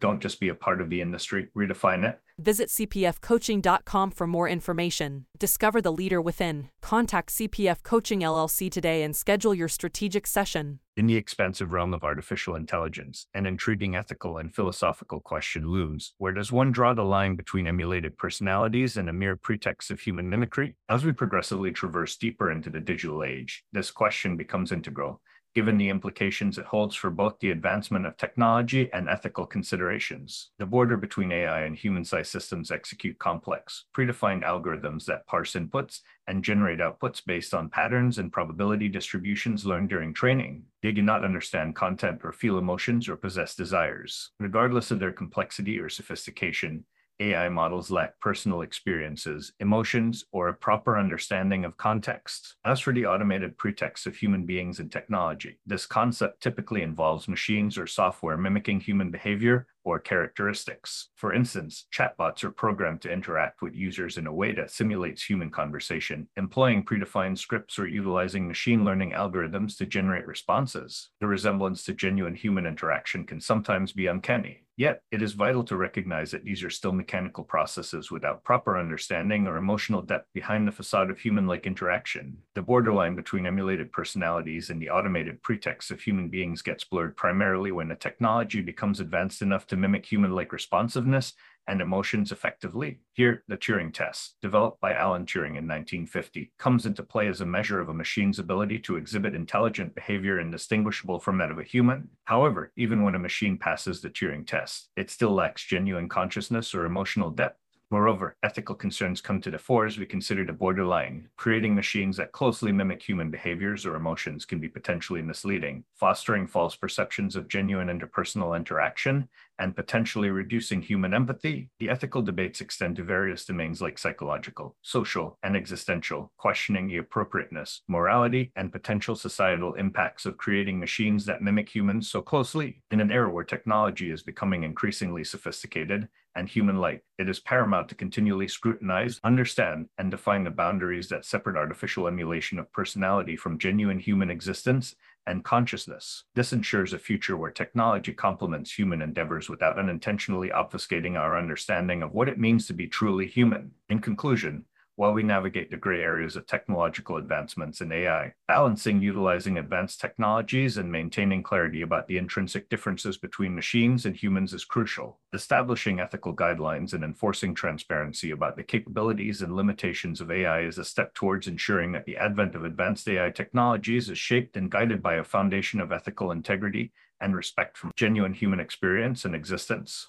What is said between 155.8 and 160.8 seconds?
areas of technological advancements in AI, balancing utilizing advanced technologies